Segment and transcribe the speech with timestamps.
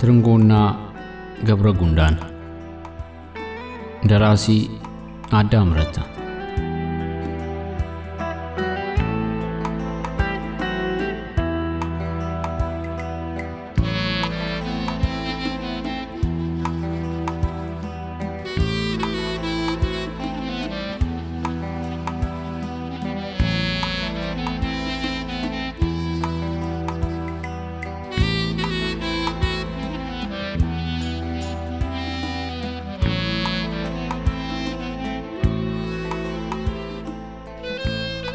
[0.00, 0.52] ትርንጎና
[1.48, 2.14] ገብረ ጉንዳን።
[4.06, 4.46] ደራሲ
[5.32, 5.96] አዳም ረታ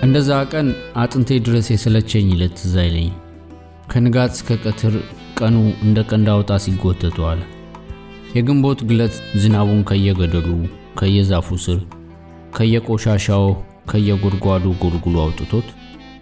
[0.03, 0.67] እንደዛ ቀን
[1.01, 2.75] አጥንቴ ድረስ የሰለቸኝ ዕለት ትዝ
[3.91, 4.93] ከንጋት እስከ ቀትር
[5.39, 7.41] ቀኑ እንደ ቀንድ አውጣ ሲጎተቱ አለ።
[8.35, 10.47] የግንቦት ግለት ዝናቡን ከየገደሉ
[10.99, 11.79] ከየዛፉ ስር
[12.57, 13.45] ከየቆሻሻው
[13.91, 15.67] ከየጉድጓዱ ጎልጉሎ አውጥቶት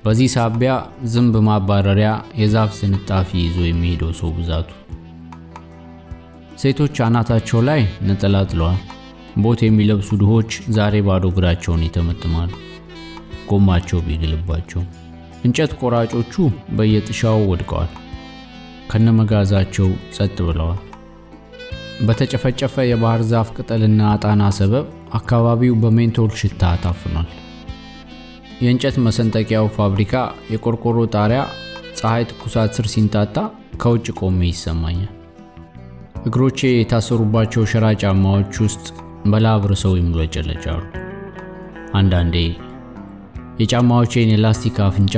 [0.05, 0.71] በዚህ ሳቢያ
[1.11, 4.69] ዝንብ ማባረሪያ የዛፍ ዝንጣፊ ይዞ የሚሄደው ሰው ብዛቱ።
[6.63, 8.81] ሴቶች አናታቸው ላይ ነጠላ ጥለዋል።
[9.43, 12.51] ቦት የሚለብሱ ድሆች ዛሬ ባዶ እግራቸውን ይተመጥማሉ።
[13.49, 14.81] ጎማቸው ቢግልባቸው
[15.43, 16.33] እንጨት ቆራጮቹ
[16.75, 17.91] በየጥሻው ወድቀዋል።
[18.91, 20.81] ከነመጋዛቸው ጸጥ ብለዋል።
[22.05, 24.85] በተጨፈጨፈ የባህር ዛፍ ቅጠልና አጣና ሰበብ
[25.19, 27.27] አካባቢው በሜንቶል ሽታ ታፍኗል።
[28.63, 30.13] የእንጨት መሰንጠቂያው ፋብሪካ
[30.53, 31.41] የቆርቆሮ ጣሪያ
[31.99, 33.35] ፀሐይ ትኩሳት ስር ሲንጣጣ
[33.81, 35.11] ከውጭ ቆሜ ይሰማኛል።
[36.25, 38.85] እግሮቼ የታሰሩባቸው ሸራ ጫማዎች ውስጥ
[39.31, 40.81] በላብ ርሰው ይሙለጨለጫሉ።
[41.93, 42.35] አንዳንዴ
[43.63, 45.15] የጫማዎቼን የላስቲክ አፍንጫ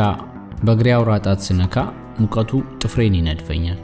[0.65, 1.75] በእግሬ አውራ ጣት ስነካ
[2.19, 3.79] ሙቀቱ ጥፍሬን ይነድፈኛል።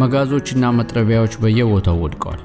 [0.00, 2.40] መጋዞችና መጥረቢያዎች በየቦታው ወድቀዋል።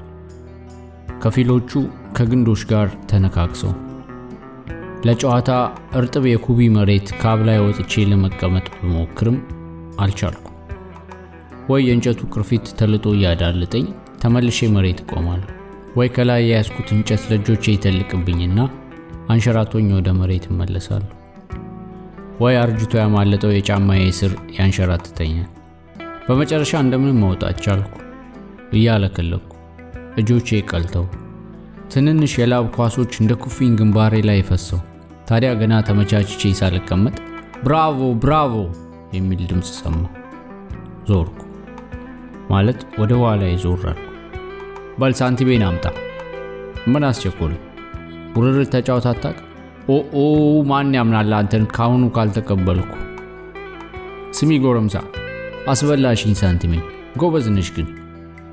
[1.22, 1.70] ከፊሎቹ
[2.16, 3.72] ከግንዶች ጋር ተነካክሰው።
[5.06, 5.50] ለጨዋታ
[5.98, 9.38] እርጥብ የኩቢ መሬት ካብ ላይ ወጥቼ ለመቀመጥ ብሞክርም
[10.00, 10.46] አልቻልኩ።
[11.68, 13.86] ወይ የእንጨቱ ቅርፊት ተልጦ እያዳልጠኝ
[14.22, 15.48] ተመልሼ መሬት እቆማለሁ፣
[15.98, 18.58] ወይ ከላይ የያዝኩት እንጨት ለእጆቼ ይተልቅብኝና
[19.32, 21.12] አንሸራቶኝ ወደ መሬት እመለሳለሁ።
[22.40, 25.48] ወይ አርጅቶ ያማለጠው የጫማዬ ስር ያንሸራትተኛል።
[26.26, 27.92] በመጨረሻ እንደምንም መውጣት ቻልኩ።
[28.72, 29.44] እያለከለኩ
[30.16, 31.06] እጆቼ ቀልተው
[31.92, 34.80] ትንንሽ የላብ ኳሶች እንደ ኩፊኝ ግንባሬ ላይ ፈሰው፣
[35.28, 37.16] ታዲያ ገና ተመቻችቼ ሳልቀመጥ
[37.64, 38.54] ብራቮ ብራቮ
[39.16, 40.10] የሚል ድምፅ ሰማሁ።
[41.08, 41.38] ዞርኩ፣
[42.50, 44.02] ማለት ወደ ኋላ ዞር አልኩ።
[45.68, 45.86] አምጣ።
[46.86, 47.54] ምን አስቸኮል?
[48.36, 49.38] ውርርድ ተጫውት አታውቅ?
[49.88, 50.16] ኦኦ
[50.70, 52.92] ማን ያምናል አንተን ካሁኑ ካልተቀበልኩ።
[54.38, 54.96] ስሚ ጎረምሳ
[55.72, 56.82] አስበላሽኝ ሳንቲሜን።
[57.20, 57.86] ጎበዝ ነሽ ግን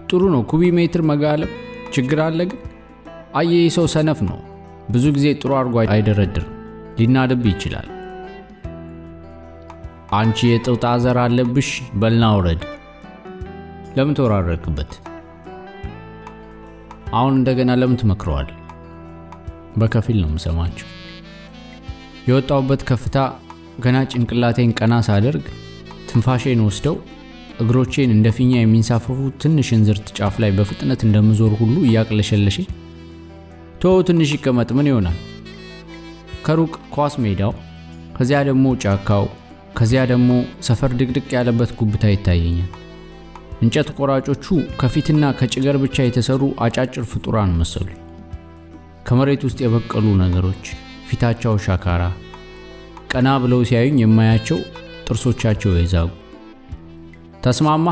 [0.10, 1.52] ጥሩ ነው ኩቢ ሜትር መጋለብ።
[1.96, 2.62] ችግር አለ ግን
[3.36, 4.40] አየ ሰው ሰነፍ ነው።
[4.92, 6.50] ብዙ ጊዜ ጥሩ አድርጎ አይደረድርም።
[6.98, 7.88] ሊናድብ ይችላል።
[10.14, 12.64] አንቺ የጥውጣ ዘር አለብሽ። በልና ውረድ።
[13.98, 14.92] ለምን ተወራረቅበት?
[17.14, 18.48] አሁን እንደገና ለምን ትመክረዋል?
[19.80, 20.88] በከፊል ነው የምሰማቸው።
[22.28, 23.18] የወጣውበት ከፍታ
[23.84, 25.46] ገና ጭንቅላቴን ቀና ሳደርግ
[26.10, 26.96] ትንፋሼን ወስደው
[27.64, 29.08] እግሮቼን እንደ ፊኛ የሚንሳፈፉ
[29.42, 32.68] ትንሽ እንዝርት ጫፍ ላይ በፍጥነት እንደምዞር ሁሉ እያቅለሸለሸኝ
[33.82, 35.18] ቶ ትንሽ ይቀመጥ ምን ይሆናል?
[36.46, 37.52] ከሩቅ ኳስ ሜዳው፣
[38.18, 39.26] ከዚያ ደግሞ ጫካው፣
[39.78, 40.30] ከዚያ ደግሞ
[40.68, 42.72] ሰፈር ድቅድቅ ያለበት ጉብታ ይታየኛል።
[43.62, 44.46] እንጨት ቆራጮቹ
[44.80, 47.88] ከፊትና ከጭገር ብቻ የተሰሩ አጫጭር ፍጡራን መሰሉ።
[49.04, 50.66] ከመሬት ውስጥ የበቀሉ ነገሮች፣
[51.08, 52.04] ፊታቸው ሻካራ፣
[53.14, 54.60] ቀና ብለው ሲያዩኝ የማያቸው
[55.08, 56.12] ጥርሶቻቸው የዛጉ።
[57.44, 57.88] ተስማማ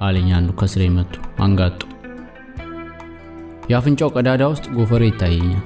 [0.00, 1.80] አለኝ አንዱ ከስሬ መጥቶ አንጋጡ።
[3.70, 5.64] የአፍንጫው ቀዳዳ ውስጥ ጎፈሬ ይታየኛል።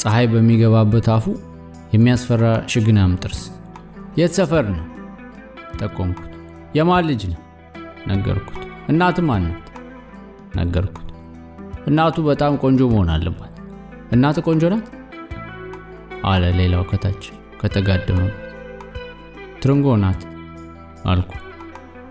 [0.00, 1.26] ፀሐይ በሚገባበት አፉ
[1.94, 3.42] የሚያስፈራ ሽግናም ጥርስ።
[4.18, 4.84] የት ሰፈር ነው?
[5.80, 6.30] ጠቆምኩት።
[6.76, 7.40] የማን ልጅ ነው?
[8.10, 9.44] ነገርኩት። እናት ማን?
[10.56, 11.08] ነገርኩት።
[11.86, 13.53] እናቱ በጣም ቆንጆ መሆን አለባት።
[14.12, 14.86] እናት ቆንጆ ናት
[16.24, 17.22] አለ ሌላው ከታች
[17.60, 18.40] ከተጋደመበት።
[19.62, 20.22] ትርንጎ ናት
[21.06, 21.32] አልኩ።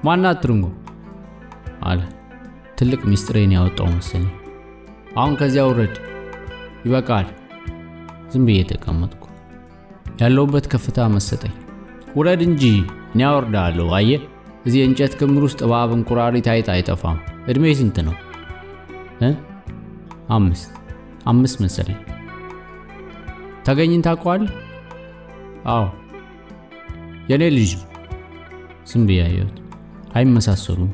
[0.05, 0.65] ማናት ትርንጎ
[1.83, 1.99] አለ
[2.77, 4.31] ትልቅ ሚስጥሬን ያወጣው መሰለኝ።
[5.17, 5.95] አሁን ከዚያ ውረድ፣
[6.85, 7.27] ይበቃል።
[8.31, 9.23] ዝም ብዬ ተቀመጥኩ።
[10.21, 11.55] ያለውበት ከፍታ መሰጠኝ።
[12.15, 12.63] ውረድ እንጂ
[13.13, 14.21] እኔ አወርዳለሁ። አየህ
[14.65, 18.15] እዚህ የእንጨት ክምር ውስጥ እባብ፣ እንቁራሪት፣ አይጥ አይጠፋም። እድሜ ስንት ነው?
[20.29, 20.71] አምስት
[21.25, 21.99] አምስት መሰለኝ።
[23.65, 24.51] ተገኝን ታውቀዋለህ?
[25.67, 25.83] አዎ
[27.29, 27.71] የኔ ልጅ
[28.89, 29.21] ዝም ብዬ
[30.13, 30.91] አይመሳሰሉም።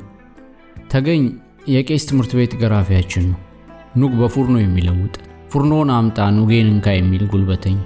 [0.92, 1.22] ተገኝ
[1.70, 3.38] የቄስ ትምህርት ቤት ገራፊያችን ነው።
[3.96, 5.14] ኑግ በፉርኖ የሚለውጥ
[5.52, 7.78] ፉርኖን አምጣ ኑጌን እንካ የሚል ጉልበተኛ።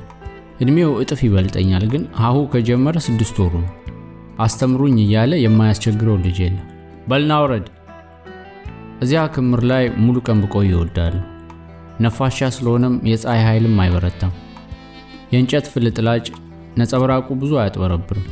[0.61, 3.71] እድሜው እጥፍ ይበልጠኛል፣ ግን ሀሁ ከጀመረ ስድስት ወሩ ነው።
[4.39, 6.67] አስተምሩኝ እያለ የማያስቸግረው ልጅ የለም።
[7.09, 7.67] በልና ውረድ።
[9.03, 11.15] እዚያ ክምር ላይ ሙሉ ቀን ብቆይ ይወዳሉ።
[12.01, 14.33] ነፋሻ ስለሆነም የፀሐይ ኃይልም አይበረታም።
[15.33, 16.25] የእንጨት ፍልጥላጭ
[16.79, 18.27] ነጸብራቁ ብዙ አያጥበረብርም።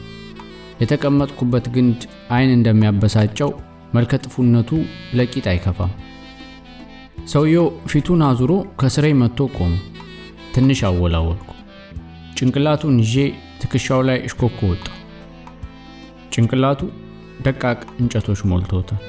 [0.80, 2.00] የተቀመጥኩበት ግንድ
[2.34, 3.50] አይን እንደሚያበሳጨው
[3.94, 4.70] መልከጥፉነቱ
[5.14, 5.92] ለቂጥ አይከፋም።
[7.32, 9.72] ሰውየው ፊቱን አዙሮ ከስሬ መጥቶ ቆመ።
[10.54, 11.48] ትንሽ አወላወልኩ።
[12.38, 13.14] ጭንቅላቱን ይዤ
[13.60, 14.86] ትከሻው ላይ እሽኮኮ ወጣ።
[16.34, 16.80] ጭንቅላቱ
[17.42, 19.02] ደቃቅ እንጨቶች ሞልቶታል።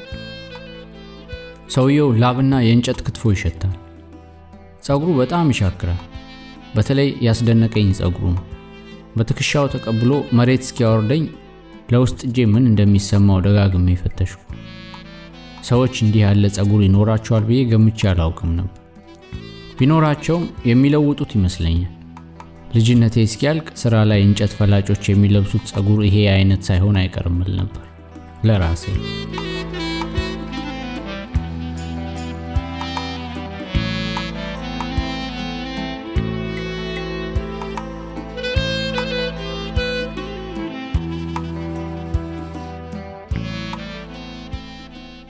[1.69, 3.73] ሰውየው ላብና የእንጨት ክትፎ ይሸታል።
[4.83, 6.01] ጸጉሩ በጣም ይሻክራል።
[6.75, 8.43] በተለይ ያስደነቀኝ ጸጉሩ ነው።
[9.17, 11.23] በትከሻው ተቀብሎ መሬት እስኪያወርደኝ
[11.93, 14.41] ለውስጥ እጄ ምን እንደሚሰማው ደጋግሜ ፈተሽኩ።
[15.63, 18.79] ሰዎች እንዲህ ያለ ጸጉር ይኖራቸዋል ብዬ ገምቼ አላውቅም ነበር።
[19.77, 21.91] ቢኖራቸውም የሚለውጡት ይመስለኛል።
[22.75, 27.83] ልጅነቴ እስኪያልቅ ስራ ላይ እንጨት ፈላጮች የሚለብሱት ጸጉር ይሄ አይነት ሳይሆን አይቀርምል ነበር
[28.43, 28.85] ለራሴ።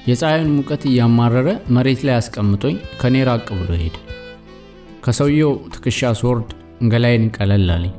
[0.04, 3.96] የፀሐዩን ሙቀት እያማረረ መሬት ላይ አስቀምጦኝ ከኔ ራቅ ብሎ ሄደ።
[5.06, 6.50] ከሰውየው ትከሻ ስወርድ
[6.92, 7.94] ገላዬን ቀለል አለኝ፣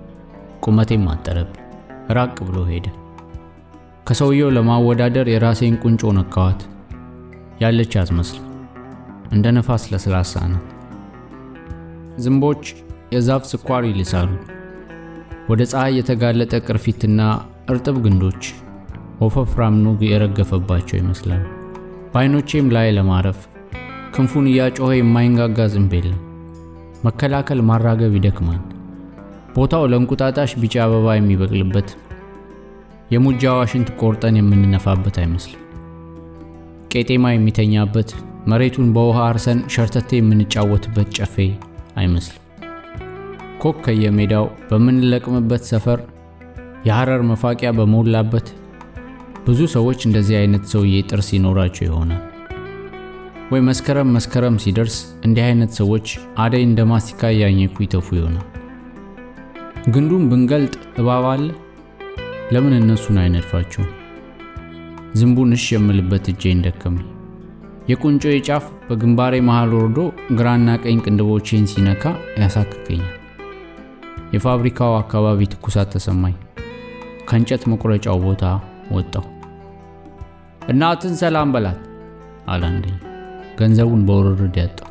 [0.64, 1.60] ቁመቴም አጠረብኝ።
[2.16, 2.86] ራቅ ብሎ ሄደ።
[4.08, 6.60] ከሰውየው ለማወዳደር የራሴን ቁንጮ ነካዋት።
[7.62, 8.50] ያለች አትመስልም።
[9.32, 10.68] እንደ ነፋስ ለስላሳ ናት።
[12.24, 12.64] ዝንቦች
[13.14, 14.30] የዛፍ ስኳር ይልሳሉ።
[15.48, 17.20] ወደ ፀሐይ የተጋለጠ ቅርፊትና
[17.70, 18.44] እርጥብ ግንዶች
[19.20, 21.44] ወፈፍራም ኑግ የረገፈባቸው ይመስላሉ።
[22.14, 23.38] በዓይኖቼም ላይ ለማረፍ
[24.14, 25.58] ክንፉን እያጮኸ የማይንጋጋ
[25.94, 26.20] የለም።
[27.04, 28.60] መከላከል ማራገብ ይደክማል።
[29.56, 31.88] ቦታው ለእንቁጣጣሽ ቢጫ አበባ የሚበቅልበት
[33.10, 35.60] የሙጃ ዋሽንት ቆርጠን የምንነፋበት አይመስልም።
[36.94, 38.10] ቄጤማ የሚተኛበት
[38.46, 41.36] መሬቱን በውሃ አርሰን ሸርተቴ የምንጫወትበት ጨፌ
[41.96, 42.40] አይመስልም።
[43.58, 46.00] ኮክ ከየሜዳው በምንለቅምበት ሰፈር
[46.84, 48.48] የሐረር መፋቂያ በሞላበት
[49.46, 52.22] ብዙ ሰዎች እንደዚህ አይነት ሰውዬ ጥርስ ይኖራቸው ይሆናል።
[53.52, 54.94] ወይ መስከረም መስከረም ሲደርስ
[55.26, 56.06] እንዲህ አይነት ሰዎች
[56.38, 58.46] አደይ እንደ ማስቲካ እያኘኩ ይተፉ ይሆናል።
[59.94, 61.44] ግንዱን ብንገልጥ እባብ አለ።
[62.52, 63.90] ለምን እነሱን አይነድፋቸውም?
[65.14, 67.06] ዝንቡን እሽ የምልበት እጄን ደከመኝ።
[67.88, 69.98] የቁንጮዬ ጫፍ በግንባሬ መሃል ወርዶ
[70.38, 72.04] ግራና ቀኝ ቅንድቦቼን ሲነካ
[72.42, 73.12] ያሳክከኛል።
[74.34, 76.36] የፋብሪካው አካባቢ ትኩሳት ተሰማኝ።
[77.28, 78.44] ከእንጨት መቁረጫው ቦታ
[78.92, 79.24] ወጣው።
[80.68, 81.80] እናትን ሰላም በላት
[82.48, 82.96] አለ አንደኛ።
[83.58, 84.90] ገንዘቡን በውርርድ ያጣው።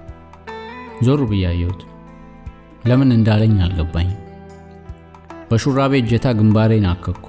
[1.05, 1.81] ዞር ብዬ አየሁት።
[2.85, 4.19] ለምን እንዳለኝ አልገባኝም።
[5.49, 7.25] በሹራቤ እጀታ ግንባሬን አከኩ።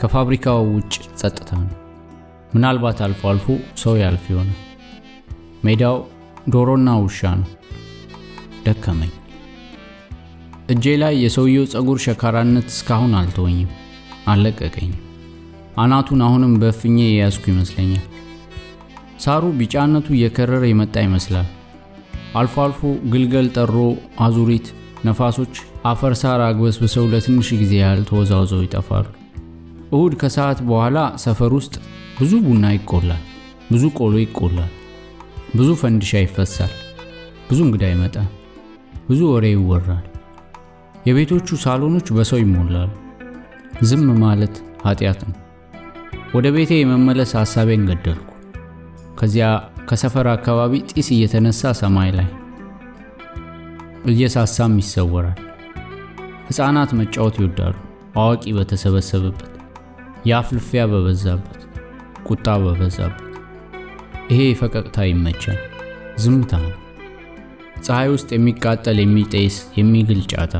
[0.00, 1.76] ከፋብሪካው ውጭ ጸጥታ ነው።
[2.54, 3.46] ምናልባት አልፎ አልፎ
[3.82, 4.60] ሰው ያልፍ ይሆናል።
[5.66, 5.96] ሜዳው
[6.52, 7.50] ዶሮና ውሻ ነው።
[8.66, 9.12] ደከመኝ።
[10.72, 13.70] እጄ ላይ የሰውየው ፀጉር ሸካራነት እስካሁን አልተወኝም፣
[14.28, 15.00] አልለቀቀኝም።
[15.78, 18.04] አናቱን አሁንም በእፍኜ የያዝኩ ይመስለኛል።
[19.18, 21.48] ሳሩ ቢጫነቱ እየከረረ የመጣ ይመስላል።
[22.34, 22.80] አልፎ አልፎ
[23.12, 23.74] ግልገል ጠሮ፣
[24.24, 24.66] አዙሪት፣
[25.04, 25.54] ነፋሶች
[25.90, 29.06] አፈር ሳር አግበስብሰው ለትንሽ ጊዜ ያህል ተወዛውዘው ይጠፋሉ።
[29.92, 31.74] እሁድ ከሰዓት በኋላ ሰፈር ውስጥ
[32.20, 33.22] ብዙ ቡና ይቆላል፣
[33.72, 34.70] ብዙ ቆሎ ይቆላል፣
[35.56, 36.72] ብዙ ፈንዲሻ ይፈሳል፣
[37.48, 38.28] ብዙ እንግዳ ይመጣል፣
[39.08, 40.04] ብዙ ወሬ ይወራል።
[41.06, 42.90] የቤቶቹ ሳሎኖች በሰው ይሞላሉ።
[43.82, 44.54] ዝም ማለት
[44.84, 45.36] ኃጢአት ነው።
[46.32, 48.28] ወደ ቤቴ የመመለስ ሐሳቤን ገደልኩ።
[49.18, 49.46] ከዚያ
[49.88, 52.28] ከሰፈር አካባቢ ጢስ እየተነሳ ሰማይ ላይ
[54.10, 55.40] እየሳሳም ይሰወራል።
[56.46, 57.74] ሕፃናት መጫወት ይወዳሉ።
[58.16, 59.50] አዋቂ በተሰበሰበበት፣
[60.28, 61.60] የአፍልፊያ በበዛበት፣
[62.28, 63.28] ቁጣ በበዛበት።
[64.30, 65.60] ይሄ ፈቀቅታ ይመቻል።
[66.22, 66.74] ዝምታ ነው።
[67.84, 70.54] ፀሐይ ውስጥ የሚቃጠል የሚጤስ የሚግል ጫታ፣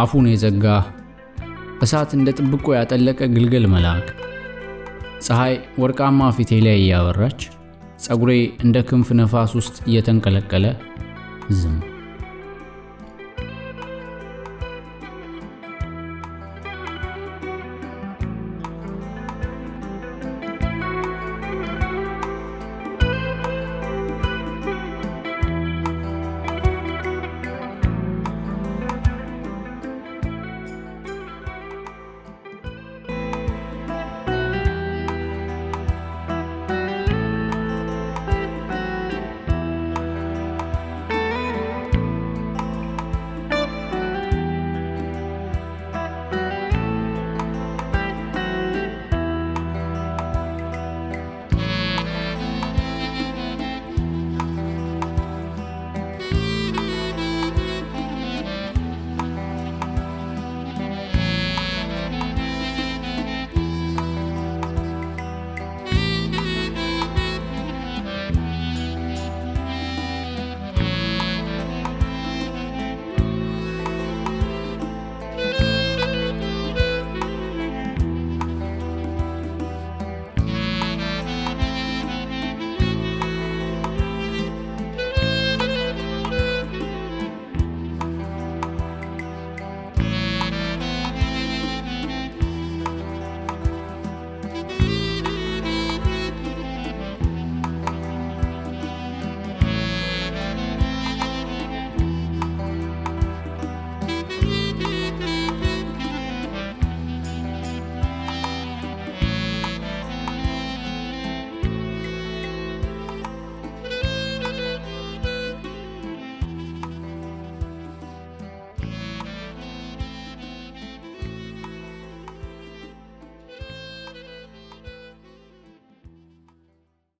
[0.00, 0.66] አፉን የዘጋ
[1.82, 4.08] እሳት እንደ ጥብቆ ያጠለቀ ግልገል መልአክ።
[5.26, 7.40] ፀሐይ ወርቃማ ፊቴ ላይ እያበራች፣
[8.04, 8.30] ፀጉሬ
[8.64, 10.64] እንደ ክንፍ ነፋስ ውስጥ እየተንቀለቀለ
[11.58, 11.76] ዝም